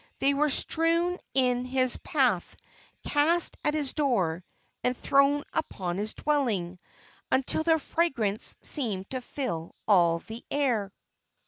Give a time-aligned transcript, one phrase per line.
[0.17, 2.57] They were strewn in his path,
[3.03, 4.43] cast at his door
[4.83, 6.79] and thrown upon his dwelling,
[7.31, 10.91] until their fragrance seemed to fill all the air.